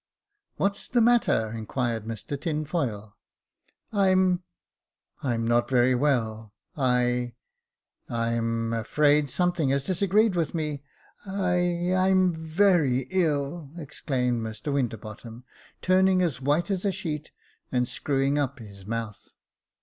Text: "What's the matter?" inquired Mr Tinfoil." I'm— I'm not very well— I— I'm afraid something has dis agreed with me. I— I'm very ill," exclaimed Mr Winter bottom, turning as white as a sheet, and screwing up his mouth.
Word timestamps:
"What's 0.55 0.87
the 0.87 0.99
matter?" 0.99 1.51
inquired 1.53 2.05
Mr 2.05 2.35
Tinfoil." 2.41 3.15
I'm— 3.93 4.41
I'm 5.21 5.47
not 5.47 5.69
very 5.69 5.93
well— 5.93 6.55
I— 6.75 7.35
I'm 8.09 8.73
afraid 8.73 9.29
something 9.29 9.69
has 9.69 9.83
dis 9.83 10.01
agreed 10.01 10.35
with 10.35 10.55
me. 10.55 10.81
I— 11.23 11.93
I'm 11.95 12.33
very 12.33 13.01
ill," 13.11 13.69
exclaimed 13.77 14.41
Mr 14.41 14.73
Winter 14.73 14.97
bottom, 14.97 15.43
turning 15.83 16.23
as 16.23 16.41
white 16.41 16.71
as 16.71 16.83
a 16.83 16.91
sheet, 16.91 17.29
and 17.71 17.87
screwing 17.87 18.39
up 18.39 18.57
his 18.57 18.87
mouth. 18.87 19.29